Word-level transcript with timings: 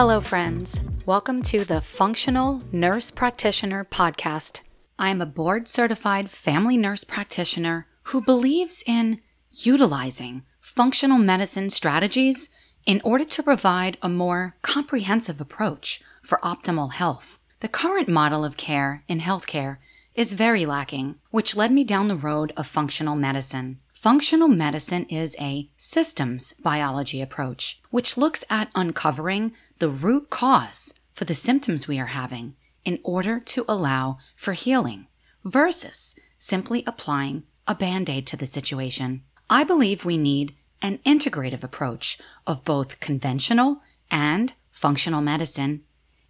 Hello, 0.00 0.20
friends. 0.20 0.80
Welcome 1.06 1.42
to 1.42 1.64
the 1.64 1.80
Functional 1.80 2.62
Nurse 2.70 3.10
Practitioner 3.10 3.84
Podcast. 3.84 4.60
I 4.96 5.08
am 5.08 5.20
a 5.20 5.26
board 5.26 5.66
certified 5.66 6.30
family 6.30 6.76
nurse 6.76 7.02
practitioner 7.02 7.88
who 8.04 8.20
believes 8.20 8.84
in 8.86 9.20
utilizing 9.50 10.44
functional 10.60 11.18
medicine 11.18 11.68
strategies 11.68 12.48
in 12.86 13.00
order 13.02 13.24
to 13.24 13.42
provide 13.42 13.98
a 14.00 14.08
more 14.08 14.54
comprehensive 14.62 15.40
approach 15.40 16.00
for 16.22 16.38
optimal 16.44 16.92
health. 16.92 17.40
The 17.58 17.66
current 17.66 18.08
model 18.08 18.44
of 18.44 18.56
care 18.56 19.02
in 19.08 19.18
healthcare 19.18 19.78
is 20.14 20.34
very 20.34 20.64
lacking, 20.64 21.16
which 21.32 21.56
led 21.56 21.72
me 21.72 21.82
down 21.82 22.06
the 22.06 22.14
road 22.14 22.52
of 22.56 22.68
functional 22.68 23.16
medicine. 23.16 23.80
Functional 24.00 24.46
medicine 24.46 25.06
is 25.06 25.34
a 25.40 25.68
systems 25.76 26.52
biology 26.62 27.20
approach, 27.20 27.80
which 27.90 28.16
looks 28.16 28.44
at 28.48 28.70
uncovering 28.76 29.52
the 29.80 29.88
root 29.88 30.30
cause 30.30 30.94
for 31.14 31.24
the 31.24 31.34
symptoms 31.34 31.88
we 31.88 31.98
are 31.98 32.14
having 32.14 32.54
in 32.84 33.00
order 33.02 33.40
to 33.40 33.64
allow 33.66 34.18
for 34.36 34.52
healing 34.52 35.08
versus 35.44 36.14
simply 36.38 36.84
applying 36.86 37.42
a 37.66 37.74
band 37.74 38.08
aid 38.08 38.24
to 38.28 38.36
the 38.36 38.46
situation. 38.46 39.24
I 39.50 39.64
believe 39.64 40.04
we 40.04 40.16
need 40.16 40.54
an 40.80 40.98
integrative 41.04 41.64
approach 41.64 42.20
of 42.46 42.64
both 42.64 43.00
conventional 43.00 43.80
and 44.12 44.52
functional 44.70 45.22
medicine 45.22 45.82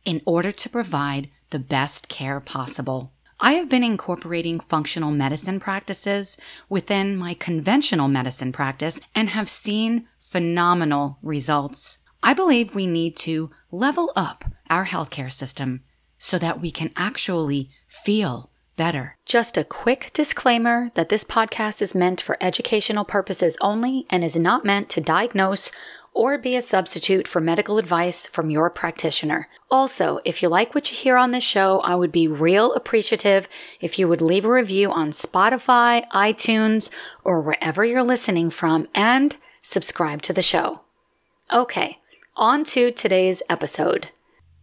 in 0.06 0.23
order 0.24 0.52
to 0.52 0.70
provide 0.70 1.28
the 1.50 1.59
best 1.59 2.09
care 2.09 2.40
possible. 2.40 3.12
I 3.41 3.52
have 3.52 3.69
been 3.69 3.84
incorporating 3.84 4.59
functional 4.59 5.12
medicine 5.12 5.60
practices 5.60 6.37
within 6.69 7.16
my 7.16 7.34
conventional 7.34 8.09
medicine 8.09 8.51
practice 8.51 9.01
and 9.15 9.30
have 9.30 9.49
seen 9.49 10.09
phenomenal 10.18 11.18
results. 11.23 11.99
I 12.21 12.35
believe 12.35 12.74
we 12.74 12.88
need 12.88 13.16
to 13.18 13.51
level 13.71 14.12
up 14.16 14.45
our 14.68 14.87
healthcare 14.87 15.30
system 15.30 15.82
so 16.18 16.37
that 16.38 16.60
we 16.60 16.73
can 16.73 16.90
actually 16.96 17.71
feel 17.87 18.51
better. 18.77 19.16
Just 19.24 19.57
a 19.57 19.65
quick 19.65 20.10
disclaimer 20.12 20.90
that 20.95 21.09
this 21.10 21.24
podcast 21.24 21.82
is 21.82 21.95
meant 21.95 22.21
for 22.21 22.38
educational 22.40 23.05
purposes 23.05 23.59
only 23.60 24.07
and 24.10 24.24
is 24.24 24.37
not 24.37 24.65
meant 24.65 24.88
to 24.90 25.01
diagnose 25.01 25.71
or 26.19 26.37
be 26.37 26.57
a 26.57 26.61
substitute 26.61 27.29
for 27.29 27.41
medical 27.41 27.79
advice 27.79 28.27
from 28.27 28.51
your 28.51 28.69
practitioner. 28.69 29.49
Also, 29.71 30.19
if 30.24 30.43
you 30.43 30.49
like 30.49 30.74
what 30.74 30.91
you 30.91 30.97
hear 30.97 31.16
on 31.16 31.30
this 31.30 31.45
show, 31.45 31.79
I 31.83 31.95
would 31.95 32.11
be 32.11 32.27
real 32.27 32.74
appreciative 32.74 33.49
if 33.80 34.01
you 34.01 34.09
would 34.09 34.21
leave 34.21 34.45
a 34.45 34.51
review 34.51 34.91
on 34.91 35.11
Spotify, 35.13 36.05
iTunes, 36.09 36.91
or 37.23 37.41
wherever 37.41 37.85
you're 37.85 38.02
listening 38.02 38.51
from 38.51 38.89
and 38.96 39.37
subscribe 39.63 40.21
to 40.23 40.33
the 40.33 40.43
show. 40.43 40.80
Okay, 41.52 41.99
on 42.35 42.65
to 42.65 42.91
today's 42.91 43.41
episode. 43.49 44.09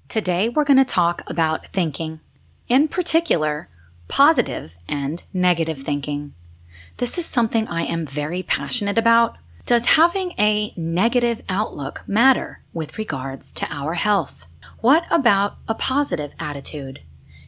Today, 0.09 0.49
we're 0.49 0.65
going 0.65 0.75
to 0.75 0.83
talk 0.83 1.23
about 1.25 1.67
thinking, 1.67 2.19
in 2.67 2.89
particular, 2.89 3.69
positive 4.09 4.75
and 4.89 5.23
negative 5.33 5.83
thinking. 5.83 6.33
This 6.97 7.17
is 7.17 7.25
something 7.25 7.65
I 7.69 7.83
am 7.83 8.05
very 8.05 8.43
passionate 8.43 8.97
about 8.97 9.37
does 9.65 9.85
having 9.97 10.31
a 10.37 10.73
negative 10.77 11.41
outlook 11.49 12.03
matter 12.05 12.61
with 12.71 12.99
regards 12.99 13.51
to 13.51 13.67
our 13.73 13.95
health? 13.95 14.45
What 14.79 15.05
about 15.09 15.57
a 15.67 15.73
positive 15.73 16.31
attitude? 16.37 17.01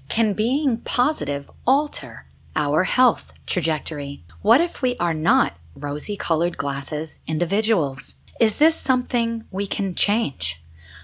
Can 0.09 0.33
being 0.33 0.77
positive 0.77 1.51
alter 1.67 2.25
our 2.55 2.85
health 2.85 3.33
trajectory? 3.45 4.23
What 4.41 4.61
if 4.61 4.81
we 4.81 4.97
are 4.97 5.13
not 5.13 5.57
rosy 5.75 6.17
colored 6.17 6.57
glasses 6.57 7.19
individuals? 7.27 8.15
Is 8.39 8.57
this 8.57 8.75
something 8.75 9.43
we 9.51 9.67
can 9.67 9.93
change? 9.93 10.59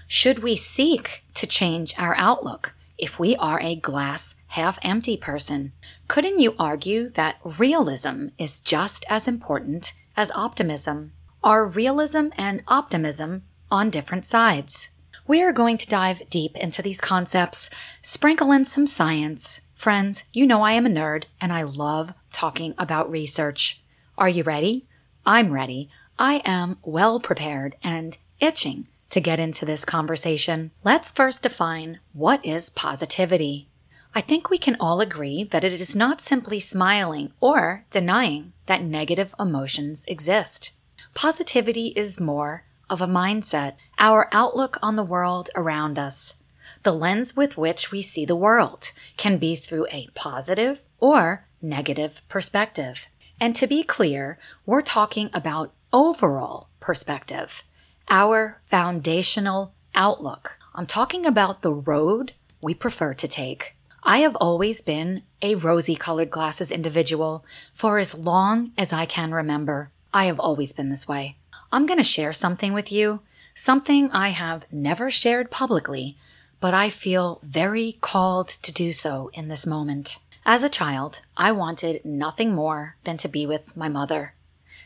Should 0.08 0.40
we 0.40 0.56
seek 0.56 1.22
to 1.34 1.46
change 1.46 1.94
our 1.96 2.16
outlook 2.16 2.74
if 2.98 3.20
we 3.20 3.36
are 3.36 3.60
a 3.60 3.76
glass 3.76 4.34
half 4.48 4.80
empty 4.82 5.16
person? 5.16 5.72
Couldn't 6.08 6.40
you 6.40 6.56
argue 6.58 7.10
that 7.10 7.36
realism 7.44 8.28
is 8.36 8.58
just 8.58 9.04
as 9.08 9.28
important 9.28 9.92
as 10.16 10.30
optimism 10.32 11.12
are 11.42 11.66
realism 11.66 12.28
and 12.36 12.62
optimism 12.68 13.42
on 13.70 13.90
different 13.90 14.24
sides. 14.24 14.90
We 15.26 15.42
are 15.42 15.52
going 15.52 15.78
to 15.78 15.86
dive 15.86 16.28
deep 16.28 16.56
into 16.56 16.82
these 16.82 17.00
concepts, 17.00 17.70
sprinkle 18.02 18.52
in 18.52 18.64
some 18.64 18.86
science. 18.86 19.62
Friends, 19.74 20.24
you 20.32 20.46
know 20.46 20.62
I 20.62 20.72
am 20.72 20.86
a 20.86 20.90
nerd 20.90 21.24
and 21.40 21.52
I 21.52 21.62
love 21.62 22.12
talking 22.32 22.74
about 22.78 23.10
research. 23.10 23.80
Are 24.16 24.28
you 24.28 24.42
ready? 24.42 24.86
I'm 25.26 25.52
ready. 25.52 25.88
I 26.18 26.42
am 26.44 26.78
well 26.82 27.20
prepared 27.20 27.76
and 27.82 28.16
itching 28.38 28.86
to 29.10 29.20
get 29.20 29.40
into 29.40 29.64
this 29.64 29.84
conversation. 29.84 30.70
Let's 30.82 31.12
first 31.12 31.42
define 31.42 32.00
what 32.12 32.44
is 32.44 32.68
positivity. 32.70 33.68
I 34.16 34.20
think 34.20 34.48
we 34.48 34.58
can 34.58 34.76
all 34.78 35.00
agree 35.00 35.42
that 35.42 35.64
it 35.64 35.72
is 35.72 35.96
not 35.96 36.20
simply 36.20 36.60
smiling 36.60 37.32
or 37.40 37.84
denying 37.90 38.52
that 38.66 38.84
negative 38.84 39.34
emotions 39.40 40.04
exist. 40.06 40.70
Positivity 41.14 41.88
is 41.96 42.20
more 42.20 42.62
of 42.88 43.00
a 43.00 43.08
mindset, 43.08 43.74
our 43.98 44.28
outlook 44.30 44.78
on 44.80 44.94
the 44.94 45.02
world 45.02 45.50
around 45.56 45.98
us. 45.98 46.36
The 46.84 46.92
lens 46.92 47.34
with 47.34 47.58
which 47.58 47.90
we 47.90 48.02
see 48.02 48.24
the 48.24 48.36
world 48.36 48.92
can 49.16 49.36
be 49.36 49.56
through 49.56 49.88
a 49.90 50.08
positive 50.14 50.86
or 51.00 51.48
negative 51.60 52.22
perspective. 52.28 53.08
And 53.40 53.56
to 53.56 53.66
be 53.66 53.82
clear, 53.82 54.38
we're 54.64 54.82
talking 54.82 55.28
about 55.34 55.72
overall 55.92 56.68
perspective, 56.78 57.64
our 58.08 58.60
foundational 58.62 59.74
outlook. 59.92 60.56
I'm 60.72 60.86
talking 60.86 61.26
about 61.26 61.62
the 61.62 61.72
road 61.72 62.32
we 62.60 62.74
prefer 62.74 63.12
to 63.14 63.26
take. 63.26 63.73
I 64.06 64.18
have 64.18 64.36
always 64.36 64.82
been 64.82 65.22
a 65.40 65.54
rosy 65.54 65.96
colored 65.96 66.28
glasses 66.28 66.70
individual 66.70 67.42
for 67.72 67.96
as 67.96 68.14
long 68.14 68.72
as 68.76 68.92
I 68.92 69.06
can 69.06 69.32
remember. 69.32 69.92
I 70.12 70.26
have 70.26 70.38
always 70.38 70.74
been 70.74 70.90
this 70.90 71.08
way. 71.08 71.38
I'm 71.72 71.86
going 71.86 71.98
to 71.98 72.04
share 72.04 72.34
something 72.34 72.74
with 72.74 72.92
you, 72.92 73.20
something 73.54 74.10
I 74.10 74.28
have 74.28 74.66
never 74.70 75.10
shared 75.10 75.50
publicly, 75.50 76.18
but 76.60 76.74
I 76.74 76.90
feel 76.90 77.40
very 77.42 77.96
called 78.02 78.48
to 78.48 78.70
do 78.70 78.92
so 78.92 79.30
in 79.32 79.48
this 79.48 79.64
moment. 79.64 80.18
As 80.44 80.62
a 80.62 80.68
child, 80.68 81.22
I 81.38 81.52
wanted 81.52 82.04
nothing 82.04 82.54
more 82.54 82.96
than 83.04 83.16
to 83.16 83.28
be 83.28 83.46
with 83.46 83.74
my 83.74 83.88
mother. 83.88 84.34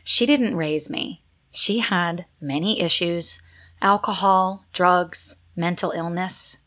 She 0.01 0.25
didn't 0.25 0.55
raise 0.55 0.89
me. 0.89 1.23
She 1.51 1.79
had 1.79 2.25
many 2.39 2.79
issues 2.79 3.41
alcohol, 3.81 4.63
drugs, 4.71 5.35
mental 5.57 5.91
illness. 5.91 6.57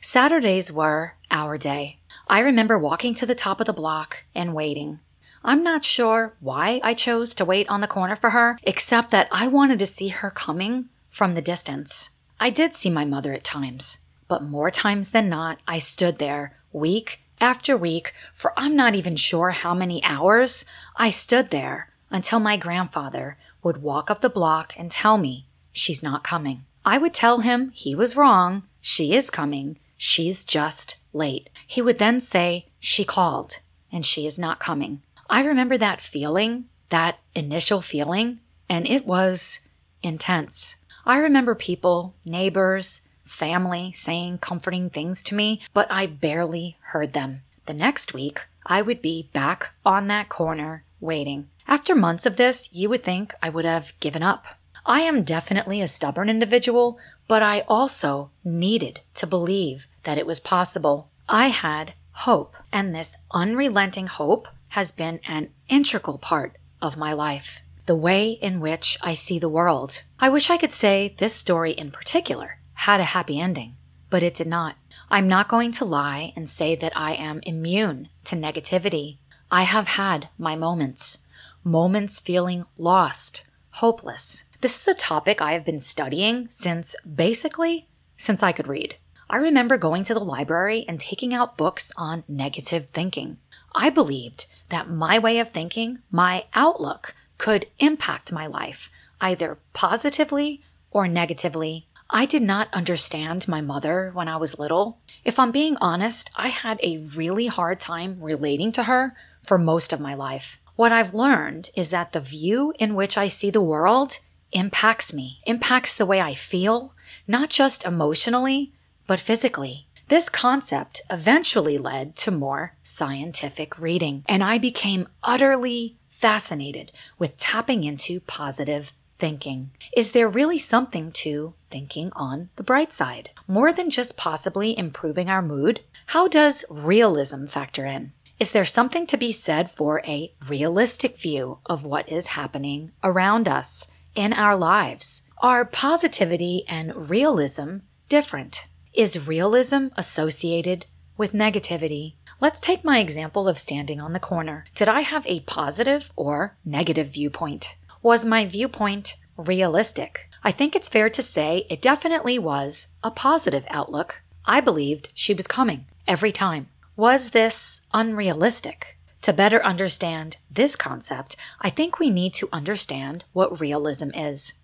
Saturdays 0.00 0.72
were 0.72 1.14
our 1.30 1.56
day. 1.56 1.99
I 2.30 2.38
remember 2.38 2.78
walking 2.78 3.12
to 3.16 3.26
the 3.26 3.34
top 3.34 3.58
of 3.58 3.66
the 3.66 3.72
block 3.72 4.22
and 4.36 4.54
waiting. 4.54 5.00
I'm 5.42 5.64
not 5.64 5.84
sure 5.84 6.36
why 6.38 6.80
I 6.84 6.94
chose 6.94 7.34
to 7.34 7.44
wait 7.44 7.68
on 7.68 7.80
the 7.80 7.88
corner 7.88 8.14
for 8.14 8.30
her, 8.30 8.56
except 8.62 9.10
that 9.10 9.26
I 9.32 9.48
wanted 9.48 9.80
to 9.80 9.86
see 9.86 10.08
her 10.08 10.30
coming 10.30 10.90
from 11.10 11.34
the 11.34 11.42
distance. 11.42 12.10
I 12.38 12.50
did 12.50 12.72
see 12.72 12.88
my 12.88 13.04
mother 13.04 13.32
at 13.32 13.42
times, 13.42 13.98
but 14.28 14.44
more 14.44 14.70
times 14.70 15.10
than 15.10 15.28
not, 15.28 15.58
I 15.66 15.80
stood 15.80 16.18
there 16.20 16.56
week 16.72 17.18
after 17.40 17.76
week 17.76 18.14
for 18.32 18.52
I'm 18.56 18.76
not 18.76 18.94
even 18.94 19.16
sure 19.16 19.50
how 19.50 19.74
many 19.74 20.00
hours. 20.04 20.64
I 20.94 21.10
stood 21.10 21.50
there 21.50 21.88
until 22.10 22.38
my 22.38 22.56
grandfather 22.56 23.38
would 23.64 23.82
walk 23.82 24.08
up 24.08 24.20
the 24.20 24.30
block 24.30 24.72
and 24.76 24.88
tell 24.88 25.18
me 25.18 25.48
she's 25.72 26.00
not 26.00 26.22
coming. 26.22 26.64
I 26.84 26.96
would 26.96 27.12
tell 27.12 27.40
him 27.40 27.72
he 27.74 27.96
was 27.96 28.16
wrong, 28.16 28.62
she 28.80 29.14
is 29.14 29.30
coming, 29.30 29.80
she's 30.00 30.44
just 30.44 30.96
late. 31.12 31.50
He 31.66 31.82
would 31.82 31.98
then 31.98 32.20
say, 32.20 32.66
She 32.78 33.04
called 33.04 33.60
and 33.92 34.06
she 34.06 34.24
is 34.26 34.38
not 34.38 34.58
coming. 34.58 35.02
I 35.28 35.42
remember 35.44 35.76
that 35.76 36.00
feeling, 36.00 36.64
that 36.88 37.18
initial 37.34 37.82
feeling, 37.82 38.40
and 38.68 38.86
it 38.88 39.06
was 39.06 39.60
intense. 40.02 40.76
I 41.04 41.18
remember 41.18 41.54
people, 41.54 42.14
neighbors, 42.24 43.02
family 43.24 43.92
saying 43.92 44.38
comforting 44.38 44.88
things 44.88 45.22
to 45.24 45.34
me, 45.34 45.60
but 45.74 45.86
I 45.90 46.06
barely 46.06 46.78
heard 46.80 47.12
them. 47.12 47.42
The 47.66 47.74
next 47.74 48.14
week, 48.14 48.40
I 48.64 48.80
would 48.80 49.02
be 49.02 49.28
back 49.34 49.70
on 49.84 50.06
that 50.06 50.30
corner 50.30 50.84
waiting. 50.98 51.48
After 51.68 51.94
months 51.94 52.24
of 52.24 52.36
this, 52.36 52.70
you 52.72 52.88
would 52.88 53.04
think 53.04 53.34
I 53.42 53.50
would 53.50 53.64
have 53.66 53.92
given 54.00 54.22
up. 54.22 54.46
I 54.86 55.02
am 55.02 55.24
definitely 55.24 55.80
a 55.80 55.88
stubborn 55.88 56.28
individual, 56.28 56.98
but 57.28 57.42
I 57.42 57.60
also 57.68 58.30
needed 58.42 59.00
to 59.14 59.26
believe 59.26 59.86
that 60.04 60.18
it 60.18 60.26
was 60.26 60.40
possible. 60.40 61.10
I 61.28 61.48
had 61.48 61.94
hope, 62.12 62.56
and 62.72 62.94
this 62.94 63.16
unrelenting 63.32 64.06
hope 64.06 64.48
has 64.68 64.92
been 64.92 65.20
an 65.26 65.50
integral 65.68 66.18
part 66.18 66.56
of 66.82 66.96
my 66.96 67.12
life. 67.12 67.60
The 67.86 67.96
way 67.96 68.30
in 68.30 68.60
which 68.60 68.98
I 69.00 69.14
see 69.14 69.38
the 69.38 69.48
world. 69.48 70.02
I 70.18 70.28
wish 70.28 70.50
I 70.50 70.56
could 70.56 70.72
say 70.72 71.14
this 71.18 71.34
story 71.34 71.72
in 71.72 71.90
particular 71.90 72.58
had 72.74 73.00
a 73.00 73.04
happy 73.04 73.40
ending, 73.40 73.76
but 74.10 74.22
it 74.22 74.34
did 74.34 74.46
not. 74.46 74.76
I'm 75.10 75.26
not 75.26 75.48
going 75.48 75.72
to 75.72 75.84
lie 75.84 76.32
and 76.36 76.48
say 76.48 76.76
that 76.76 76.96
I 76.96 77.14
am 77.14 77.40
immune 77.42 78.08
to 78.26 78.36
negativity. 78.36 79.18
I 79.50 79.64
have 79.64 79.88
had 79.88 80.28
my 80.38 80.54
moments, 80.54 81.18
moments 81.64 82.20
feeling 82.20 82.64
lost, 82.78 83.44
hopeless. 83.70 84.44
This 84.60 84.80
is 84.80 84.88
a 84.88 84.98
topic 84.98 85.40
I 85.40 85.52
have 85.52 85.64
been 85.64 85.80
studying 85.80 86.48
since 86.48 86.94
basically 87.02 87.88
since 88.16 88.42
I 88.42 88.52
could 88.52 88.68
read. 88.68 88.96
I 89.30 89.36
remember 89.36 89.78
going 89.78 90.02
to 90.04 90.14
the 90.14 90.18
library 90.18 90.84
and 90.88 90.98
taking 90.98 91.32
out 91.32 91.56
books 91.56 91.92
on 91.96 92.24
negative 92.26 92.90
thinking. 92.90 93.36
I 93.72 93.88
believed 93.88 94.46
that 94.70 94.90
my 94.90 95.20
way 95.20 95.38
of 95.38 95.50
thinking, 95.50 96.00
my 96.10 96.46
outlook, 96.52 97.14
could 97.38 97.66
impact 97.78 98.32
my 98.32 98.48
life, 98.48 98.90
either 99.20 99.58
positively 99.72 100.62
or 100.90 101.06
negatively. 101.06 101.86
I 102.10 102.26
did 102.26 102.42
not 102.42 102.74
understand 102.74 103.46
my 103.46 103.60
mother 103.60 104.10
when 104.12 104.26
I 104.26 104.36
was 104.36 104.58
little. 104.58 104.98
If 105.24 105.38
I'm 105.38 105.52
being 105.52 105.76
honest, 105.76 106.28
I 106.34 106.48
had 106.48 106.80
a 106.82 106.98
really 106.98 107.46
hard 107.46 107.78
time 107.78 108.20
relating 108.20 108.72
to 108.72 108.82
her 108.82 109.14
for 109.40 109.58
most 109.58 109.92
of 109.92 110.00
my 110.00 110.12
life. 110.12 110.58
What 110.74 110.90
I've 110.90 111.14
learned 111.14 111.70
is 111.76 111.90
that 111.90 112.10
the 112.12 112.20
view 112.20 112.74
in 112.80 112.96
which 112.96 113.16
I 113.16 113.28
see 113.28 113.50
the 113.50 113.60
world 113.60 114.18
impacts 114.50 115.12
me, 115.12 115.38
impacts 115.46 115.94
the 115.94 116.06
way 116.06 116.20
I 116.20 116.34
feel, 116.34 116.94
not 117.28 117.48
just 117.48 117.84
emotionally, 117.84 118.72
but 119.10 119.18
physically. 119.18 119.88
This 120.06 120.28
concept 120.28 121.00
eventually 121.10 121.78
led 121.78 122.14
to 122.18 122.30
more 122.30 122.76
scientific 122.84 123.76
reading, 123.76 124.22
and 124.28 124.40
I 124.44 124.56
became 124.56 125.08
utterly 125.24 125.96
fascinated 126.08 126.92
with 127.18 127.36
tapping 127.36 127.82
into 127.82 128.20
positive 128.20 128.92
thinking. 129.18 129.72
Is 129.96 130.12
there 130.12 130.28
really 130.28 130.60
something 130.60 131.10
to 131.24 131.54
thinking 131.72 132.12
on 132.14 132.50
the 132.54 132.62
bright 132.62 132.92
side? 132.92 133.30
More 133.48 133.72
than 133.72 133.90
just 133.90 134.16
possibly 134.16 134.78
improving 134.78 135.28
our 135.28 135.42
mood? 135.42 135.80
How 136.14 136.28
does 136.28 136.64
realism 136.70 137.46
factor 137.46 137.86
in? 137.86 138.12
Is 138.38 138.52
there 138.52 138.64
something 138.64 139.08
to 139.08 139.16
be 139.16 139.32
said 139.32 139.72
for 139.72 140.02
a 140.06 140.32
realistic 140.48 141.18
view 141.18 141.58
of 141.66 141.84
what 141.84 142.08
is 142.08 142.38
happening 142.38 142.92
around 143.02 143.48
us 143.48 143.88
in 144.14 144.32
our 144.32 144.54
lives? 144.54 145.22
Are 145.38 145.64
positivity 145.64 146.62
and 146.68 147.10
realism 147.10 147.78
different? 148.08 148.66
Is 148.92 149.28
realism 149.28 149.86
associated 149.96 150.86
with 151.16 151.32
negativity? 151.32 152.14
Let's 152.40 152.58
take 152.58 152.84
my 152.84 152.98
example 152.98 153.46
of 153.46 153.56
standing 153.56 154.00
on 154.00 154.12
the 154.12 154.18
corner. 154.18 154.64
Did 154.74 154.88
I 154.88 155.02
have 155.02 155.24
a 155.26 155.40
positive 155.40 156.10
or 156.16 156.56
negative 156.64 157.06
viewpoint? 157.08 157.76
Was 158.02 158.26
my 158.26 158.44
viewpoint 158.46 159.14
realistic? 159.36 160.28
I 160.42 160.50
think 160.50 160.74
it's 160.74 160.88
fair 160.88 161.08
to 161.08 161.22
say 161.22 161.66
it 161.70 161.80
definitely 161.80 162.36
was 162.36 162.88
a 163.04 163.12
positive 163.12 163.64
outlook. 163.70 164.22
I 164.44 164.60
believed 164.60 165.12
she 165.14 165.34
was 165.34 165.46
coming 165.46 165.86
every 166.08 166.32
time. 166.32 166.68
Was 166.96 167.30
this 167.30 167.82
unrealistic? 167.94 168.98
To 169.22 169.32
better 169.32 169.64
understand 169.64 170.38
this 170.50 170.74
concept, 170.74 171.36
I 171.60 171.70
think 171.70 172.00
we 172.00 172.10
need 172.10 172.34
to 172.34 172.48
understand 172.52 173.24
what 173.32 173.60
realism 173.60 174.10
is. 174.14 174.54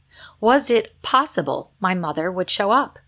Was 0.40 0.68
it 0.68 1.00
possible 1.02 1.70
my 1.78 1.94
mother 1.94 2.32
would 2.32 2.50
show 2.50 2.72
up? 2.72 2.98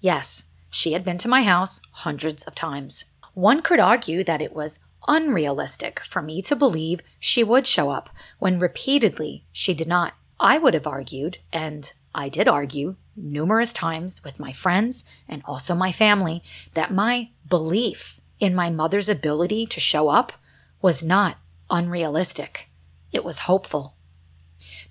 Yes, 0.00 0.44
she 0.70 0.92
had 0.92 1.04
been 1.04 1.18
to 1.18 1.28
my 1.28 1.42
house 1.42 1.80
hundreds 1.90 2.44
of 2.44 2.54
times. 2.54 3.04
One 3.34 3.62
could 3.62 3.80
argue 3.80 4.24
that 4.24 4.42
it 4.42 4.52
was 4.52 4.80
unrealistic 5.06 6.00
for 6.00 6.20
me 6.20 6.42
to 6.42 6.56
believe 6.56 7.00
she 7.18 7.42
would 7.42 7.66
show 7.66 7.90
up 7.90 8.10
when 8.38 8.58
repeatedly 8.58 9.44
she 9.52 9.74
did 9.74 9.88
not. 9.88 10.14
I 10.40 10.58
would 10.58 10.74
have 10.74 10.86
argued, 10.86 11.38
and 11.52 11.92
I 12.14 12.28
did 12.28 12.48
argue 12.48 12.96
numerous 13.16 13.72
times 13.72 14.22
with 14.22 14.38
my 14.38 14.52
friends 14.52 15.04
and 15.28 15.42
also 15.44 15.74
my 15.74 15.92
family, 15.92 16.42
that 16.74 16.92
my 16.92 17.30
belief 17.48 18.20
in 18.38 18.54
my 18.54 18.70
mother's 18.70 19.08
ability 19.08 19.66
to 19.66 19.80
show 19.80 20.08
up 20.08 20.32
was 20.80 21.02
not 21.02 21.38
unrealistic. 21.70 22.68
It 23.12 23.24
was 23.24 23.40
hopeful. 23.40 23.94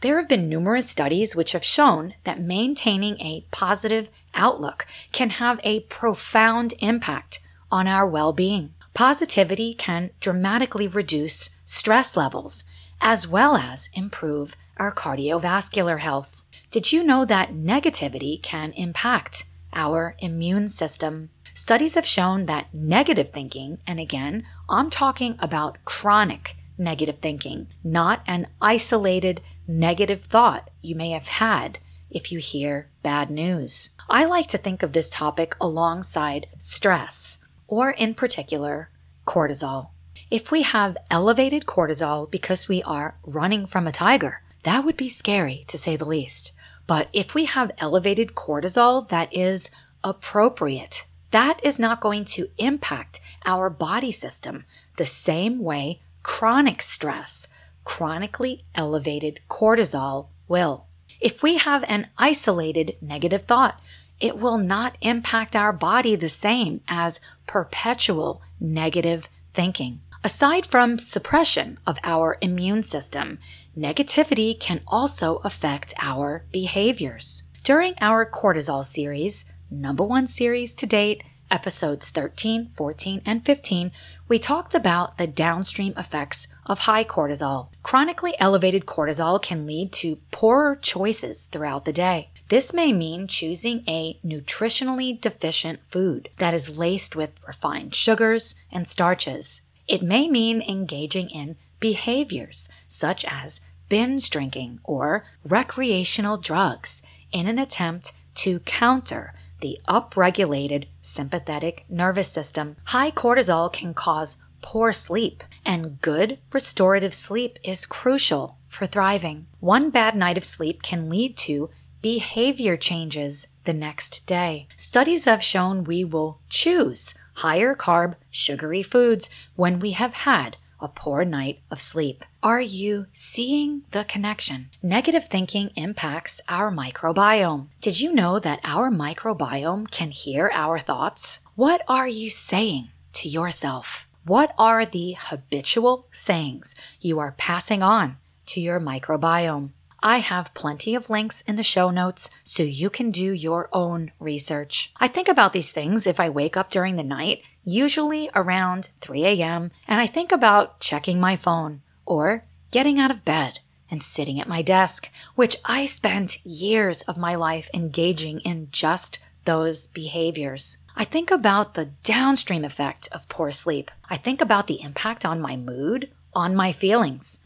There 0.02 0.18
have 0.20 0.30
been 0.30 0.50
numerous 0.50 0.90
studies 0.90 1.36
which 1.36 1.54
have 1.54 1.64
shown 1.64 2.14
that 2.24 2.40
maintaining 2.40 3.20
a 3.20 3.46
positive 3.52 4.10
outlook 4.38 4.86
can 5.12 5.32
have 5.32 5.60
a 5.64 5.82
profound 5.82 6.74
impact 6.80 7.40
on 7.72 7.88
our 7.88 8.08
well 8.08 8.32
being. 8.32 8.74
Positivity 8.94 9.74
can 9.74 10.12
dramatically 10.20 10.88
reduce 10.88 11.50
stress 11.66 12.16
levels 12.16 12.64
as 13.02 13.28
well 13.28 13.58
as 13.58 13.90
improve 13.94 14.56
our 14.78 14.94
cardiovascular 14.94 16.00
health. 16.00 16.44
Did 16.72 16.92
you 16.92 17.04
know 17.04 17.26
that 17.26 17.54
negativity 17.54 18.42
can 18.42 18.72
impact 18.74 19.46
our 19.74 20.16
immune 20.20 20.68
system? 20.68 21.30
Studies 21.54 21.96
have 21.96 22.06
shown 22.06 22.46
that 22.46 22.74
negative 22.74 23.30
thinking, 23.30 23.80
and 23.88 24.00
again, 24.00 24.46
I'm 24.70 24.90
talking 24.90 25.36
about 25.40 25.84
chronic 25.86 26.56
negative 26.78 27.18
thinking, 27.20 27.68
not 27.84 28.22
an 28.28 28.48
isolated 28.62 29.42
negative 29.68 30.22
thought 30.22 30.70
you 30.82 30.96
may 30.96 31.10
have 31.12 31.28
had 31.28 31.80
if 32.10 32.32
you 32.32 32.40
hear 32.40 32.90
bad 33.04 33.30
news. 33.30 33.90
I 34.10 34.26
like 34.26 34.48
to 34.50 34.58
think 34.58 34.84
of 34.84 34.94
this 34.94 35.10
topic 35.10 35.56
alongside 35.60 36.48
stress 36.58 37.40
or 37.68 37.92
in 37.92 38.14
particular, 38.14 38.90
cortisol. 39.26 39.90
If 40.32 40.52
we 40.52 40.64
have 40.64 40.98
elevated 41.12 41.66
cortisol 41.66 42.30
because 42.30 42.68
we 42.68 42.82
are 42.84 43.18
running 43.24 43.66
from 43.66 43.88
a 43.88 43.92
tiger, 43.92 44.42
that 44.64 44.84
would 44.84 44.98
be 44.98 45.10
scary 45.10 45.66
to 45.68 45.78
say 45.78 45.96
the 45.96 46.06
least. 46.06 46.54
But 46.86 47.10
if 47.14 47.34
we 47.34 47.46
have 47.46 47.72
elevated 47.78 48.36
cortisol 48.36 49.08
that 49.10 49.34
is 49.34 49.70
appropriate, 50.04 51.06
that 51.32 51.60
is 51.64 51.78
not 51.78 52.02
going 52.02 52.26
to 52.26 52.50
impact 52.58 53.20
our 53.46 53.70
body 53.70 54.12
system 54.12 54.66
the 54.98 55.06
same 55.06 55.60
way 55.60 56.02
chronic 56.24 56.82
stress, 56.82 57.48
chronically 57.84 58.64
elevated 58.76 59.40
cortisol 59.50 60.28
will. 60.48 60.87
If 61.20 61.42
we 61.42 61.58
have 61.58 61.84
an 61.88 62.08
isolated 62.18 62.96
negative 63.02 63.44
thought, 63.44 63.80
it 64.20 64.38
will 64.38 64.58
not 64.58 64.98
impact 65.02 65.56
our 65.56 65.74
body 65.74 66.16
the 66.16 66.30
same 66.30 66.82
as 66.88 67.20
perpetual 67.46 68.42
negative 68.60 69.30
thinking. 69.54 70.02
Aside 70.24 70.66
from 70.66 71.00
suppression 71.00 71.80
of 71.86 71.98
our 72.04 72.38
immune 72.42 72.84
system, 72.84 73.40
negativity 73.78 74.60
can 74.60 74.82
also 74.88 75.38
affect 75.44 75.94
our 76.00 76.46
behaviors. 76.52 77.44
During 77.64 77.94
our 78.02 78.30
cortisol 78.30 78.84
series, 78.84 79.46
number 79.70 80.04
one 80.04 80.28
series 80.28 80.74
to 80.76 80.86
date, 80.86 81.24
episodes 81.52 82.10
13, 82.10 82.72
14, 82.76 83.22
and 83.26 83.46
15, 83.46 83.92
we 84.28 84.40
talked 84.40 84.76
about 84.76 85.18
the 85.18 85.28
downstream 85.28 85.94
effects 85.98 86.48
of 86.66 86.80
high 86.80 87.04
cortisol. 87.04 87.70
Chronically 87.84 88.34
elevated 88.40 88.86
cortisol 88.86 89.42
can 89.42 89.66
lead 89.66 89.92
to 89.94 90.18
poorer 90.32 90.76
choices 90.76 91.46
throughout 91.46 91.86
the 91.86 91.94
day. 91.94 92.30
This 92.50 92.74
may 92.74 92.94
mean 92.94 93.28
choosing 93.28 93.84
a 93.88 94.20
nutritionally 94.26 95.20
deficient 95.20 95.80
food 95.86 96.30
that 96.38 96.54
is 96.54 96.78
laced 96.78 97.16
with 97.16 97.46
refined 97.46 97.96
sugars 97.96 98.56
and 98.72 98.88
starches. 98.88 99.62
It 99.88 100.02
may 100.02 100.28
mean 100.28 100.62
engaging 100.62 101.30
in 101.30 101.58
behaviors 101.80 102.70
such 102.88 103.24
as 103.26 103.62
binge 103.90 104.30
drinking 104.30 104.80
or 104.84 105.26
recreational 105.46 106.38
drugs 106.38 107.02
in 107.32 107.48
an 107.48 107.60
attempt 107.60 108.12
to 108.36 108.60
counter 108.62 109.34
the 109.62 109.80
upregulated 109.88 110.88
sympathetic 111.02 111.86
nervous 111.90 112.30
system. 112.30 112.76
High 112.86 113.12
cortisol 113.12 113.72
can 113.72 113.94
cause 113.94 114.38
poor 114.62 114.92
sleep, 114.92 115.44
and 115.66 116.02
good 116.02 116.40
restorative 116.52 117.14
sleep 117.14 117.60
is 117.64 117.86
crucial 117.86 118.58
for 118.68 118.86
thriving. 118.86 119.48
One 119.60 119.90
bad 119.90 120.16
night 120.16 120.38
of 120.38 120.44
sleep 120.44 120.82
can 120.82 121.10
lead 121.10 121.38
to 121.38 121.70
behavior 122.02 122.78
changes 122.78 123.48
the 123.64 123.74
next 123.74 124.26
day. 124.26 124.68
Studies 124.76 125.26
have 125.26 125.44
shown 125.44 125.84
we 125.84 126.04
will 126.04 126.40
choose 126.50 127.14
higher 127.36 127.76
carb, 127.76 128.16
sugary 128.32 128.82
foods 128.82 129.30
when 129.56 129.80
we 129.80 129.92
have 129.92 130.14
had 130.14 130.58
a 130.80 130.88
poor 130.88 131.26
night 131.26 131.60
of 131.72 131.82
sleep. 131.82 132.24
Are 132.44 132.62
you 132.62 133.08
seeing 133.12 133.84
the 133.92 134.04
connection? 134.04 134.70
Negative 134.82 135.26
thinking 135.26 135.72
impacts 135.76 136.42
our 136.48 136.72
microbiome. 136.72 137.68
Did 137.82 138.00
you 138.00 138.14
know 138.14 138.40
that 138.40 138.60
our 138.64 138.90
microbiome 138.92 139.90
can 139.92 140.12
hear 140.12 140.50
our 140.54 140.80
thoughts? 140.80 141.40
What 141.56 141.82
are 141.88 142.08
you 142.08 142.30
saying 142.30 142.90
to 143.14 143.30
yourself? 143.30 144.08
What 144.26 144.54
are 144.58 144.86
the 144.86 145.16
habitual 145.18 146.08
sayings 146.12 146.76
you 147.00 147.18
are 147.20 147.36
passing 147.38 147.82
on 147.82 148.18
to 148.48 148.60
your 148.60 148.80
microbiome? 148.80 149.72
I 150.00 150.20
have 150.20 150.54
plenty 150.54 150.94
of 150.94 151.10
links 151.10 151.42
in 151.42 151.56
the 151.56 151.64
show 151.64 151.90
notes 151.90 152.30
so 152.44 152.62
you 152.64 152.90
can 152.90 153.10
do 153.10 153.34
your 153.34 153.68
own 153.74 154.12
research. 154.20 154.94
I 154.98 155.08
think 155.08 155.28
about 155.28 155.54
these 155.54 155.72
things 155.72 156.06
if 156.06 156.20
I 156.20 156.30
wake 156.30 156.56
up 156.56 156.70
during 156.70 156.98
the 156.98 157.04
night, 157.04 157.42
usually 157.68 158.30
around 158.34 158.90
3 159.02 159.26
a.m., 159.26 159.72
and 159.90 160.00
I 160.00 160.08
think 160.08 160.32
about 160.32 160.80
checking 160.80 161.20
my 161.20 161.36
phone 161.36 161.82
or 162.06 162.46
getting 162.72 162.98
out 162.98 163.12
of 163.12 163.26
bed 163.26 163.60
and 163.92 164.02
sitting 164.02 164.40
at 164.40 164.48
my 164.48 164.62
desk, 164.62 165.10
which 165.36 165.58
I 165.66 165.86
spent 165.86 166.46
years 166.46 167.02
of 167.04 167.18
my 167.18 167.36
life 167.36 167.70
engaging 167.74 168.40
in 168.40 168.70
just 168.72 169.20
those 169.44 169.86
behaviors. 169.88 170.78
I 170.96 171.04
think 171.04 171.30
about 171.30 171.74
the 171.74 171.92
downstream 172.04 172.64
effect 172.64 173.10
of 173.12 173.28
poor 173.28 173.52
sleep. 173.52 173.92
I 174.10 174.16
think 174.16 174.40
about 174.40 174.68
the 174.68 174.82
impact 174.82 175.26
on 175.26 175.42
my 175.42 175.58
mood, 175.58 176.10
on 176.34 176.56
my 176.56 176.72
feelings. 176.72 177.40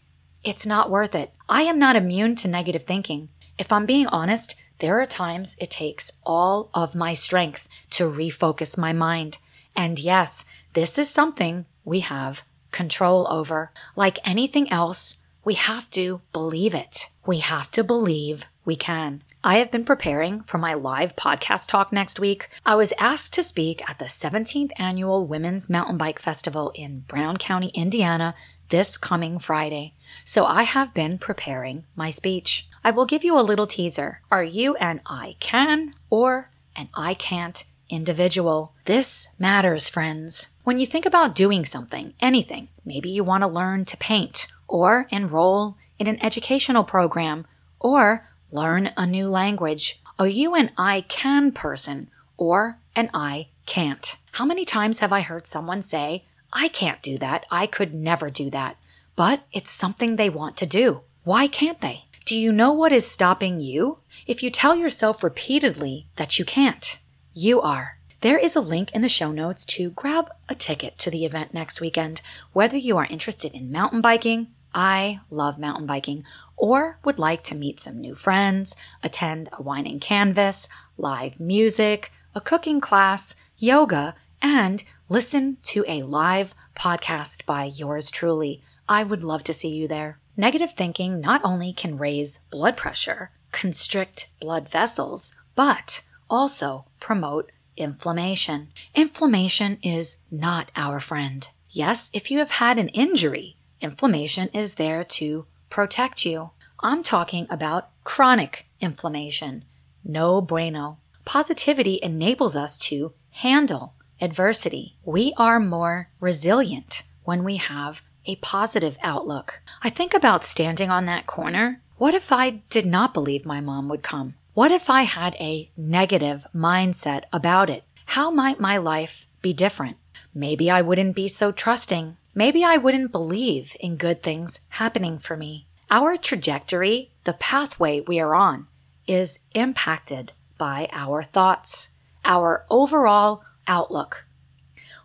It's 0.44 0.68
not 0.68 0.92
worth 0.92 1.16
it. 1.16 1.34
I 1.50 1.63
am 1.63 1.80
not 1.80 1.96
immune 1.96 2.36
to 2.38 2.48
negative 2.48 2.84
thinking. 2.84 3.30
If 3.58 3.72
I'm 3.72 3.88
being 3.88 4.08
honest, 4.08 4.56
there 4.78 5.01
are 5.01 5.06
times 5.08 5.56
it 5.60 5.72
takes 5.72 6.12
all 6.24 6.70
of 6.75 6.96
my 6.96 7.16
strength 7.16 7.68
to 7.92 8.06
refocus 8.06 8.78
my 8.78 8.94
mind. 8.94 9.40
And 9.75 10.00
yes, 10.00 10.46
this 10.74 10.98
is 10.98 11.10
something 11.10 11.66
we 11.84 12.01
have 12.01 12.44
control 12.72 13.28
over. 13.30 13.72
Like 13.96 14.20
anything 14.24 14.72
else, 14.72 15.18
we 15.44 15.56
have 15.56 15.90
to 15.92 16.22
believe 16.34 16.74
it. 16.74 17.08
We 17.25 17.40
have 17.40 17.72
to 17.72 17.84
believe 17.84 18.46
we 18.63 18.75
can. 18.75 19.24
I 19.44 19.58
have 19.58 19.72
been 19.72 19.86
preparing 19.86 20.42
for 20.44 20.60
my 20.60 20.74
live 20.74 21.16
podcast 21.16 21.68
talk 21.68 21.92
next 21.92 22.20
week. 22.20 22.48
I 22.66 22.75
was 22.75 22.94
asked 23.00 23.34
to 23.34 23.44
speak 23.44 23.82
at 23.90 23.98
the 23.98 24.06
17th 24.06 24.72
annual 24.78 25.25
Women's 25.25 25.70
Mountain 25.70 25.98
Bike 25.98 26.20
Festival 26.20 26.72
in 26.75 27.00
Brown 27.01 27.38
County, 27.38 27.70
Indiana 27.70 28.36
this 28.70 28.98
coming 28.98 29.38
Friday. 29.38 29.94
So 30.24 30.46
I 30.46 30.63
have 30.63 30.94
been 30.94 31.18
preparing 31.18 31.86
my 31.96 32.10
speech. 32.10 32.68
I 32.84 32.92
will 32.92 33.06
give 33.06 33.24
you 33.24 33.38
a 33.38 33.42
little 33.42 33.68
teaser. 33.68 34.22
Are 34.32 34.44
you 34.44 34.75
an 34.78 35.01
I 35.06 35.36
can 35.40 35.94
or 36.10 36.50
an 36.75 36.90
I 36.96 37.13
can't 37.13 37.63
individual? 37.92 38.74
This 38.86 39.30
matters, 39.38 39.88
friends. 39.88 40.48
When 40.64 40.80
you 40.80 40.88
think 40.88 41.06
about 41.06 41.36
doing 41.36 41.66
something, 41.66 42.16
anything, 42.20 42.70
maybe 42.84 43.10
you 43.10 43.24
want 43.24 43.44
to 43.44 43.48
learn 43.48 43.86
to 43.86 43.98
paint 43.98 44.48
or 44.68 45.08
enroll 45.12 45.78
in 46.00 46.08
an 46.08 46.24
educational 46.24 46.84
program 46.84 47.46
or 47.80 48.28
learn 48.52 48.92
a 48.98 49.06
new 49.06 49.30
language. 49.30 50.02
Are 50.18 50.28
you 50.28 50.56
an 50.56 50.72
I 50.78 51.02
can 51.02 51.52
person 51.52 52.10
or 52.38 52.80
an 52.96 53.10
I 53.14 53.50
can't? 53.66 54.16
How 54.34 54.46
many 54.46 54.66
times 54.66 55.00
have 55.00 55.14
I 55.14 55.22
heard 55.22 55.46
someone 55.46 55.82
say, 55.82 56.26
I 56.54 56.68
can't 56.68 57.02
do 57.02 57.18
that. 57.20 57.46
I 57.52 57.68
could 57.68 57.94
never 57.94 58.30
do 58.30 58.50
that. 58.50 58.78
But 59.16 59.44
it's 59.52 59.72
something 59.72 60.16
they 60.16 60.30
want 60.30 60.58
to 60.58 60.66
do. 60.66 61.02
Why 61.24 61.48
can't 61.48 61.82
they? 61.82 62.06
Do 62.26 62.38
you 62.38 62.52
know 62.52 62.72
what 62.72 62.92
is 62.92 63.06
stopping 63.06 63.60
you? 63.60 64.00
If 64.26 64.42
you 64.42 64.50
tell 64.50 64.76
yourself 64.76 65.24
repeatedly 65.24 66.08
that 66.16 66.40
you 66.40 66.46
can't, 66.46 66.98
you 67.34 67.62
are. 67.62 67.98
There 68.22 68.38
is 68.38 68.56
a 68.56 68.62
link 68.62 68.92
in 68.92 69.02
the 69.02 69.10
show 69.10 69.32
notes 69.32 69.66
to 69.66 69.90
grab 69.92 70.30
a 70.48 70.56
ticket 70.56 70.98
to 71.00 71.10
the 71.10 71.26
event 71.26 71.54
next 71.54 71.82
weekend. 71.82 72.22
Whether 72.54 72.78
you 72.78 72.98
are 72.98 73.06
interested 73.06 73.54
in 73.54 73.72
mountain 73.72 74.02
biking, 74.02 74.48
I 74.74 75.22
love 75.30 75.58
mountain 75.58 75.86
biking, 75.86 76.24
or 76.56 77.00
would 77.04 77.18
like 77.18 77.44
to 77.46 77.56
meet 77.56 77.80
some 77.80 78.00
new 78.00 78.14
friends, 78.14 78.76
attend 79.02 79.50
a 79.54 79.62
wine 79.62 79.88
and 79.88 80.00
canvas, 80.00 80.70
live 80.98 81.40
music, 81.40 82.12
a 82.36 82.42
cooking 82.42 82.80
class, 82.80 83.36
yoga, 83.58 84.14
and 84.42 84.84
listen 85.10 85.58
to 85.64 85.84
a 85.88 86.04
live 86.04 86.54
podcast 86.76 87.46
by 87.46 87.66
yours 87.66 88.12
truly. 88.12 88.62
I 88.88 89.04
would 89.04 89.24
love 89.24 89.44
to 89.46 89.54
see 89.54 89.70
you 89.70 89.88
there. 89.88 90.20
Negative 90.38 90.72
thinking 90.72 91.20
not 91.20 91.42
only 91.44 91.74
can 91.74 91.98
raise 91.98 92.40
blood 92.52 92.78
pressure, 92.78 93.32
constrict 93.52 94.30
blood 94.40 94.70
vessels, 94.70 95.32
but 95.56 96.02
also 96.32 96.86
promote 97.00 97.52
inflammation. 97.78 98.70
Inflammation 98.96 99.78
is 99.84 100.16
not 100.32 100.72
our 100.76 101.00
friend. 101.00 101.48
Yes, 101.70 102.10
if 102.14 102.32
you 102.32 102.40
have 102.40 102.52
had 102.52 102.80
an 102.80 102.88
injury, 102.90 103.58
inflammation 103.82 104.50
is 104.54 104.76
there 104.76 105.04
to 105.04 105.46
protect 105.70 106.26
you. 106.26 106.52
I'm 106.80 107.04
talking 107.04 107.46
about 107.50 107.90
chronic 108.04 108.66
inflammation. 108.80 109.66
No 110.04 110.42
bueno. 110.42 110.98
Positivity 111.26 112.00
enables 112.02 112.56
us 112.56 112.78
to 112.80 113.14
handle 113.32 113.94
adversity. 114.20 114.98
We 115.06 115.34
are 115.38 115.60
more 115.60 116.10
resilient 116.20 117.04
when 117.24 117.44
we 117.44 117.58
have 117.58 118.02
a 118.26 118.36
positive 118.38 118.98
outlook. 119.02 119.62
I 119.82 119.90
think 119.90 120.14
about 120.14 120.44
standing 120.44 120.90
on 120.90 121.06
that 121.06 121.28
corner. 121.28 121.82
What 121.98 122.14
if 122.14 122.32
I 122.32 122.62
did 122.70 122.86
not 122.86 123.14
believe 123.14 123.46
my 123.46 123.62
mom 123.62 123.88
would 123.90 124.04
come? 124.04 124.36
What 124.53 124.72
if 124.72 124.89
I 124.89 125.03
had 125.03 125.36
a 125.36 125.72
negative 125.77 126.46
mindset 126.53 127.24
about 127.31 127.70
it? 127.70 127.86
How 128.08 128.29
might 128.29 128.60
my 128.60 128.75
life 128.75 129.25
be 129.41 129.53
different? 129.53 129.96
Maybe 130.34 130.70
I 130.70 130.81
wouldn't 130.81 131.15
be 131.15 131.29
so 131.29 131.53
trusting. 131.53 132.17
Maybe 132.36 132.62
I 132.62 132.75
wouldn't 132.75 133.13
believe 133.13 133.77
in 133.79 133.96
good 133.96 134.22
things 134.22 134.60
happening 134.67 135.20
for 135.20 135.38
me. 135.38 135.67
Our 135.89 136.17
trajectory, 136.17 137.12
the 137.24 137.31
pathway 137.31 138.01
we 138.01 138.20
are 138.20 138.36
on, 138.36 138.67
is 139.08 139.39
impacted 139.55 140.34
by 140.58 140.89
our 140.91 141.24
thoughts, 141.24 141.89
our 142.25 142.65
overall 142.70 143.43
outlook. 143.67 144.25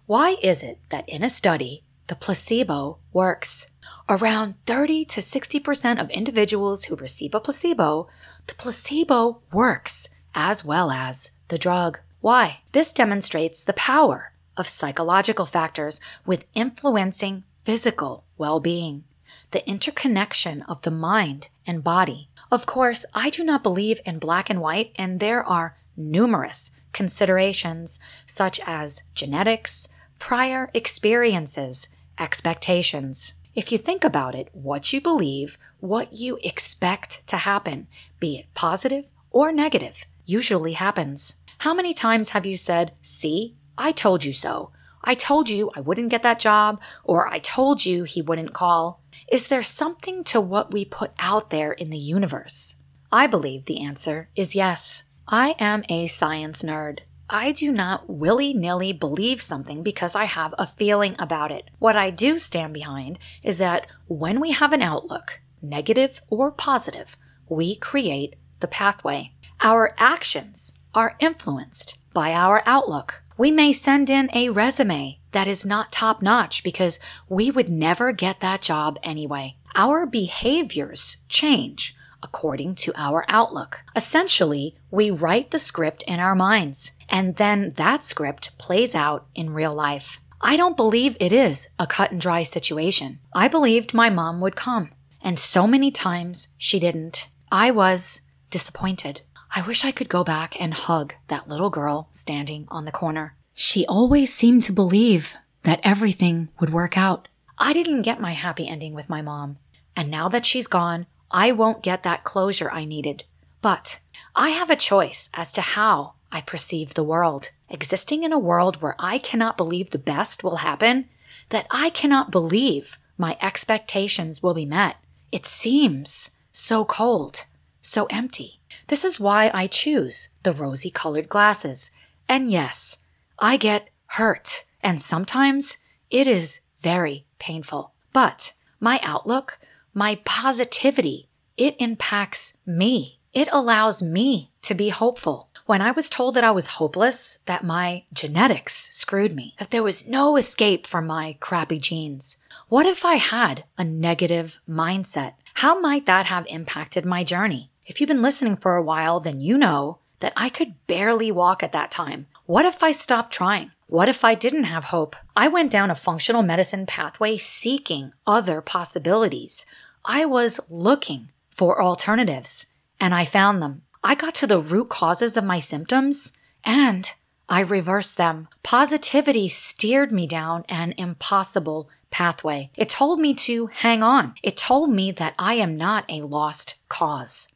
Why 0.06 0.38
is 0.42 0.64
it 0.64 0.80
that 0.88 1.08
in 1.08 1.22
a 1.22 1.30
study, 1.30 1.84
the 2.08 2.16
placebo 2.16 2.98
works? 3.12 3.70
Around 4.08 4.56
30 4.66 5.04
to 5.04 5.20
60% 5.20 6.00
of 6.00 6.10
individuals 6.10 6.84
who 6.84 6.96
receive 6.96 7.34
a 7.34 7.40
placebo, 7.40 8.08
the 8.46 8.54
placebo 8.54 9.40
works 9.52 10.08
as 10.34 10.64
well 10.64 10.90
as 10.90 11.30
the 11.48 11.58
drug. 11.58 12.00
Why? 12.20 12.60
This 12.72 12.92
demonstrates 12.92 13.62
the 13.62 13.72
power 13.72 14.32
of 14.56 14.68
psychological 14.68 15.46
factors 15.46 16.00
with 16.24 16.46
influencing 16.54 17.44
physical 17.64 18.24
well 18.38 18.60
being, 18.60 19.04
the 19.50 19.68
interconnection 19.68 20.62
of 20.62 20.82
the 20.82 20.90
mind 20.90 21.48
and 21.66 21.84
body. 21.84 22.28
Of 22.50 22.66
course, 22.66 23.04
I 23.12 23.30
do 23.30 23.42
not 23.44 23.62
believe 23.62 24.00
in 24.04 24.18
black 24.18 24.48
and 24.48 24.60
white, 24.60 24.92
and 24.96 25.18
there 25.18 25.44
are 25.44 25.76
numerous 25.96 26.70
considerations 26.92 27.98
such 28.26 28.60
as 28.66 29.02
genetics, 29.14 29.88
prior 30.18 30.70
experiences, 30.72 31.88
expectations. 32.18 33.34
If 33.56 33.72
you 33.72 33.78
think 33.78 34.04
about 34.04 34.34
it, 34.34 34.50
what 34.52 34.92
you 34.92 35.00
believe, 35.00 35.56
what 35.80 36.12
you 36.12 36.38
expect 36.44 37.26
to 37.28 37.38
happen, 37.38 37.86
be 38.20 38.36
it 38.36 38.52
positive 38.52 39.06
or 39.30 39.50
negative, 39.50 40.04
usually 40.26 40.74
happens. 40.74 41.36
How 41.60 41.72
many 41.72 41.94
times 41.94 42.28
have 42.28 42.44
you 42.44 42.58
said, 42.58 42.92
See, 43.00 43.56
I 43.78 43.92
told 43.92 44.26
you 44.26 44.34
so. 44.34 44.72
I 45.02 45.14
told 45.14 45.48
you 45.48 45.70
I 45.74 45.80
wouldn't 45.80 46.10
get 46.10 46.22
that 46.22 46.38
job, 46.38 46.82
or 47.02 47.28
I 47.28 47.38
told 47.38 47.86
you 47.86 48.04
he 48.04 48.20
wouldn't 48.20 48.52
call. 48.52 49.00
Is 49.32 49.48
there 49.48 49.62
something 49.62 50.22
to 50.24 50.38
what 50.38 50.70
we 50.70 50.84
put 50.84 51.12
out 51.18 51.48
there 51.48 51.72
in 51.72 51.88
the 51.88 51.96
universe? 51.96 52.76
I 53.10 53.26
believe 53.26 53.64
the 53.64 53.82
answer 53.82 54.28
is 54.36 54.54
yes. 54.54 55.04
I 55.28 55.54
am 55.58 55.82
a 55.88 56.08
science 56.08 56.62
nerd. 56.62 57.00
I 57.28 57.50
do 57.50 57.72
not 57.72 58.08
willy 58.08 58.54
nilly 58.54 58.92
believe 58.92 59.42
something 59.42 59.82
because 59.82 60.14
I 60.14 60.26
have 60.26 60.54
a 60.58 60.66
feeling 60.66 61.16
about 61.18 61.50
it. 61.50 61.70
What 61.78 61.96
I 61.96 62.10
do 62.10 62.38
stand 62.38 62.72
behind 62.72 63.18
is 63.42 63.58
that 63.58 63.86
when 64.06 64.40
we 64.40 64.52
have 64.52 64.72
an 64.72 64.82
outlook, 64.82 65.40
negative 65.60 66.20
or 66.28 66.52
positive, 66.52 67.16
we 67.48 67.74
create 67.74 68.36
the 68.60 68.68
pathway. 68.68 69.32
Our 69.60 69.94
actions 69.98 70.72
are 70.94 71.16
influenced 71.18 71.98
by 72.12 72.32
our 72.32 72.62
outlook. 72.64 73.22
We 73.36 73.50
may 73.50 73.72
send 73.72 74.08
in 74.08 74.30
a 74.32 74.50
resume 74.50 75.18
that 75.32 75.48
is 75.48 75.66
not 75.66 75.92
top 75.92 76.22
notch 76.22 76.62
because 76.62 76.98
we 77.28 77.50
would 77.50 77.68
never 77.68 78.12
get 78.12 78.40
that 78.40 78.62
job 78.62 78.98
anyway. 79.02 79.56
Our 79.74 80.06
behaviors 80.06 81.18
change 81.28 81.94
according 82.26 82.74
to 82.74 82.92
our 82.96 83.24
outlook. 83.28 83.82
Essentially, 83.94 84.76
we 84.90 85.10
write 85.10 85.52
the 85.52 85.60
script 85.60 86.02
in 86.02 86.18
our 86.18 86.34
minds, 86.34 86.90
and 87.08 87.36
then 87.36 87.70
that 87.76 88.02
script 88.02 88.58
plays 88.58 88.94
out 88.94 89.26
in 89.34 89.50
real 89.54 89.72
life. 89.72 90.20
I 90.40 90.56
don't 90.56 90.76
believe 90.76 91.16
it 91.20 91.32
is 91.32 91.68
a 91.78 91.86
cut 91.86 92.10
and 92.10 92.20
dry 92.20 92.42
situation. 92.42 93.20
I 93.32 93.46
believed 93.46 93.94
my 93.94 94.10
mom 94.10 94.40
would 94.40 94.56
come, 94.56 94.90
and 95.22 95.38
so 95.38 95.66
many 95.68 95.90
times 95.92 96.48
she 96.58 96.80
didn't. 96.80 97.28
I 97.52 97.70
was 97.70 98.20
disappointed. 98.50 99.22
I 99.54 99.62
wish 99.62 99.84
I 99.84 99.92
could 99.92 100.08
go 100.08 100.24
back 100.24 100.60
and 100.60 100.74
hug 100.74 101.14
that 101.28 101.48
little 101.48 101.70
girl 101.70 102.08
standing 102.10 102.66
on 102.68 102.84
the 102.84 102.98
corner. 103.02 103.36
She 103.54 103.86
always 103.86 104.34
seemed 104.34 104.62
to 104.62 104.72
believe 104.72 105.36
that 105.62 105.80
everything 105.84 106.48
would 106.58 106.72
work 106.72 106.98
out. 106.98 107.28
I 107.56 107.72
didn't 107.72 108.02
get 108.02 108.20
my 108.20 108.32
happy 108.32 108.66
ending 108.68 108.94
with 108.94 109.08
my 109.08 109.22
mom, 109.22 109.58
and 109.94 110.10
now 110.10 110.28
that 110.28 110.44
she's 110.44 110.66
gone, 110.66 111.06
I 111.30 111.52
won't 111.52 111.82
get 111.82 112.02
that 112.02 112.24
closure 112.24 112.70
I 112.70 112.84
needed. 112.84 113.24
But 113.62 114.00
I 114.34 114.50
have 114.50 114.70
a 114.70 114.76
choice 114.76 115.28
as 115.34 115.52
to 115.52 115.60
how 115.60 116.14
I 116.30 116.40
perceive 116.40 116.94
the 116.94 117.04
world. 117.04 117.50
Existing 117.68 118.22
in 118.22 118.32
a 118.32 118.38
world 118.38 118.80
where 118.80 118.94
I 118.98 119.18
cannot 119.18 119.56
believe 119.56 119.90
the 119.90 119.98
best 119.98 120.44
will 120.44 120.56
happen, 120.56 121.08
that 121.48 121.66
I 121.70 121.90
cannot 121.90 122.30
believe 122.30 122.98
my 123.18 123.36
expectations 123.40 124.42
will 124.42 124.54
be 124.54 124.66
met, 124.66 124.96
it 125.32 125.46
seems 125.46 126.30
so 126.52 126.84
cold, 126.84 127.44
so 127.80 128.06
empty. 128.06 128.60
This 128.88 129.04
is 129.04 129.20
why 129.20 129.50
I 129.52 129.66
choose 129.66 130.28
the 130.42 130.52
rosy 130.52 130.90
colored 130.90 131.28
glasses. 131.28 131.90
And 132.28 132.50
yes, 132.50 132.98
I 133.38 133.56
get 133.56 133.88
hurt, 134.06 134.64
and 134.82 135.00
sometimes 135.00 135.78
it 136.10 136.26
is 136.26 136.60
very 136.80 137.26
painful. 137.38 137.92
But 138.12 138.52
my 138.80 139.00
outlook, 139.02 139.58
my 139.96 140.20
positivity, 140.26 141.26
it 141.56 141.74
impacts 141.78 142.58
me. 142.66 143.18
It 143.32 143.48
allows 143.50 144.02
me 144.02 144.50
to 144.60 144.74
be 144.74 144.90
hopeful. 144.90 145.48
When 145.64 145.80
I 145.80 145.90
was 145.90 146.10
told 146.10 146.34
that 146.34 146.44
I 146.44 146.50
was 146.50 146.66
hopeless, 146.66 147.38
that 147.46 147.64
my 147.64 148.04
genetics 148.12 148.94
screwed 148.94 149.34
me, 149.34 149.54
that 149.58 149.70
there 149.70 149.82
was 149.82 150.06
no 150.06 150.36
escape 150.36 150.86
from 150.86 151.06
my 151.06 151.38
crappy 151.40 151.78
genes, 151.78 152.36
what 152.68 152.84
if 152.84 153.06
I 153.06 153.14
had 153.14 153.64
a 153.78 153.84
negative 153.84 154.60
mindset? 154.68 155.32
How 155.54 155.80
might 155.80 156.04
that 156.04 156.26
have 156.26 156.46
impacted 156.46 157.06
my 157.06 157.24
journey? 157.24 157.70
If 157.86 157.98
you've 157.98 158.08
been 158.08 158.20
listening 158.20 158.58
for 158.58 158.76
a 158.76 158.82
while, 158.82 159.18
then 159.18 159.40
you 159.40 159.56
know 159.56 160.00
that 160.20 160.34
I 160.36 160.50
could 160.50 160.74
barely 160.86 161.32
walk 161.32 161.62
at 161.62 161.72
that 161.72 161.90
time. 161.90 162.26
What 162.44 162.66
if 162.66 162.82
I 162.82 162.92
stopped 162.92 163.32
trying? 163.32 163.70
What 163.88 164.08
if 164.08 164.24
I 164.24 164.34
didn't 164.34 164.64
have 164.64 164.84
hope? 164.84 165.14
I 165.36 165.46
went 165.46 165.70
down 165.70 165.92
a 165.92 165.94
functional 165.94 166.42
medicine 166.42 166.86
pathway 166.86 167.36
seeking 167.36 168.12
other 168.26 168.60
possibilities. 168.60 169.64
I 170.08 170.24
was 170.24 170.60
looking 170.70 171.32
for 171.50 171.82
alternatives 171.82 172.66
and 173.00 173.12
I 173.12 173.24
found 173.24 173.60
them. 173.60 173.82
I 174.04 174.14
got 174.14 174.36
to 174.36 174.46
the 174.46 174.60
root 174.60 174.88
causes 174.88 175.36
of 175.36 175.42
my 175.42 175.58
symptoms 175.58 176.32
and 176.62 177.10
I 177.48 177.58
reversed 177.60 178.16
them. 178.16 178.46
Positivity 178.62 179.48
steered 179.48 180.12
me 180.12 180.28
down 180.28 180.64
an 180.68 180.94
impossible 180.96 181.90
pathway. 182.12 182.70
It 182.76 182.88
told 182.88 183.18
me 183.18 183.34
to 183.34 183.66
hang 183.66 184.04
on. 184.04 184.34
It 184.44 184.56
told 184.56 184.90
me 184.90 185.10
that 185.10 185.34
I 185.40 185.54
am 185.54 185.76
not 185.76 186.04
a 186.08 186.22
lost 186.22 186.76
cause. 186.88 187.48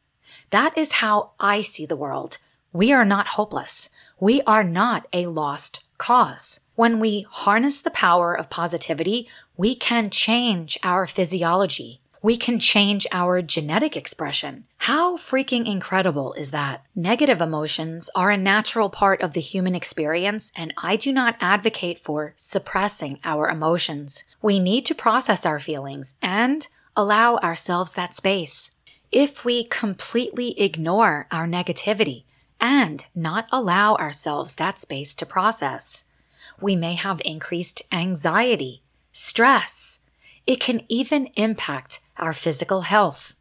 That 0.49 0.77
is 0.77 0.93
how 0.93 1.31
I 1.39 1.61
see 1.61 1.85
the 1.85 1.95
world. 1.95 2.37
We 2.73 2.91
are 2.91 3.05
not 3.05 3.27
hopeless. 3.27 3.87
We 4.19 4.41
are 4.41 4.63
not 4.65 5.07
a 5.13 5.27
lost 5.27 5.85
cause. 5.97 6.59
When 6.75 6.99
we 6.99 7.25
harness 7.29 7.79
the 7.79 7.91
power 7.91 8.37
of 8.37 8.49
positivity, 8.49 9.29
we 9.55 9.73
can 9.73 10.09
change 10.09 10.77
our 10.83 11.07
physiology. 11.07 12.01
We 12.21 12.37
can 12.37 12.59
change 12.59 13.07
our 13.11 13.41
genetic 13.41 13.97
expression. 13.97 14.65
How 14.77 15.17
freaking 15.17 15.65
incredible 15.65 16.33
is 16.33 16.51
that? 16.51 16.85
Negative 16.95 17.41
emotions 17.41 18.09
are 18.15 18.29
a 18.29 18.37
natural 18.37 18.89
part 18.89 19.21
of 19.21 19.33
the 19.33 19.41
human 19.41 19.73
experience, 19.73 20.51
and 20.55 20.73
I 20.77 20.95
do 20.95 21.11
not 21.11 21.35
advocate 21.39 21.99
for 21.99 22.33
suppressing 22.35 23.19
our 23.23 23.49
emotions. 23.49 24.23
We 24.41 24.59
need 24.59 24.85
to 24.85 24.95
process 24.95 25.45
our 25.45 25.59
feelings 25.59 26.13
and 26.21 26.67
allow 26.95 27.37
ourselves 27.37 27.93
that 27.93 28.13
space. 28.13 28.71
If 29.11 29.43
we 29.43 29.63
completely 29.63 30.59
ignore 30.61 31.27
our 31.31 31.47
negativity, 31.47 32.23
and 32.61 33.05
not 33.15 33.47
allow 33.51 33.95
ourselves 33.95 34.55
that 34.55 34.77
space 34.77 35.15
to 35.15 35.25
process. 35.25 36.03
We 36.61 36.75
may 36.75 36.93
have 36.93 37.19
increased 37.25 37.81
anxiety, 37.91 38.83
stress. 39.11 39.99
It 40.45 40.59
can 40.59 40.81
even 40.87 41.27
impact 41.35 41.99
our 42.17 42.33
physical 42.33 42.81
health. 42.81 43.35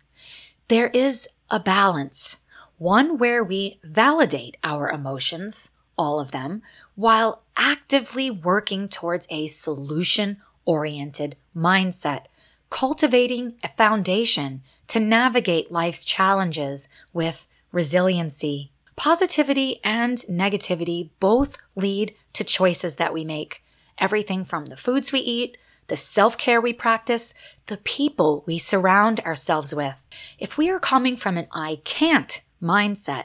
There 0.69 0.88
is 0.88 1.28
a 1.50 1.61
balance, 1.61 2.38
one 2.78 3.19
where 3.19 3.42
we 3.42 3.78
validate 3.83 4.57
our 4.62 4.88
emotions, 4.88 5.71
all 5.97 6.21
of 6.21 6.30
them, 6.30 6.62
while 6.95 7.42
actively 7.57 8.30
working 8.30 8.88
towards 8.88 9.26
a 9.30 9.47
solution 9.47 10.38
oriented 10.64 11.37
mindset, 11.57 12.26
cultivating 12.71 13.54
a 13.64 13.69
foundation 13.69 14.62
to 14.88 15.00
navigate 15.00 15.73
life's 15.73 16.04
challenges 16.04 16.88
with 17.12 17.47
resiliency 17.73 18.71
Positivity 19.00 19.80
and 19.83 20.19
negativity 20.28 21.09
both 21.21 21.57
lead 21.75 22.14
to 22.35 22.45
choices 22.45 22.97
that 22.97 23.14
we 23.14 23.25
make. 23.25 23.64
Everything 23.97 24.45
from 24.45 24.66
the 24.66 24.76
foods 24.76 25.11
we 25.11 25.21
eat, 25.21 25.57
the 25.91 25.97
self 25.97 26.39
care 26.39 26.61
we 26.61 26.73
practice, 26.73 27.35
the 27.67 27.77
people 27.77 28.45
we 28.47 28.59
surround 28.59 29.19
ourselves 29.21 29.75
with. 29.75 30.07
If 30.39 30.57
we 30.57 30.71
are 30.71 30.79
coming 30.79 31.17
from 31.17 31.37
an 31.37 31.49
I 31.53 31.81
can't 31.85 32.41
mindset, 32.63 33.25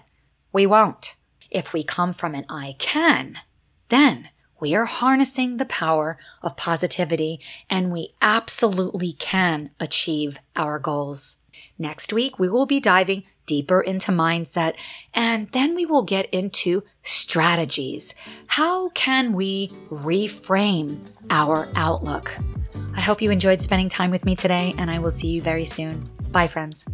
we 0.51 0.65
won't. 0.65 1.15
If 1.51 1.73
we 1.73 1.83
come 1.83 2.11
from 2.11 2.33
an 2.33 2.45
I 2.49 2.75
can, 2.79 3.37
then 3.89 4.29
we 4.59 4.73
are 4.73 4.85
harnessing 4.85 5.57
the 5.57 5.65
power 5.65 6.17
of 6.41 6.57
positivity 6.57 7.39
and 7.69 7.91
we 7.91 8.15
absolutely 8.19 9.13
can 9.13 9.69
achieve 9.79 10.39
our 10.55 10.79
goals. 10.79 11.37
Next 11.77 12.11
week, 12.11 12.39
we 12.39 12.49
will 12.49 12.65
be 12.65 12.79
diving 12.79 13.23
deeper 13.45 13.79
into 13.79 14.11
mindset, 14.11 14.73
and 15.13 15.51
then 15.51 15.75
we 15.75 15.85
will 15.85 16.01
get 16.01 16.27
into 16.31 16.83
strategies. 17.05 18.13
How 18.47 18.89
can 18.89 19.33
we 19.33 19.69
reframe 19.89 20.99
our 21.29 21.69
outlook? 21.75 22.35
I 22.95 23.01
hope 23.01 23.21
you 23.21 23.31
enjoyed 23.31 23.61
spending 23.61 23.87
time 23.89 24.11
with 24.11 24.25
me 24.25 24.35
today, 24.35 24.73
and 24.77 24.91
I 24.91 24.99
will 24.99 25.11
see 25.11 25.27
you 25.27 25.41
very 25.41 25.65
soon. 25.65 26.03
Bye, 26.31 26.47
friends. 26.47 26.85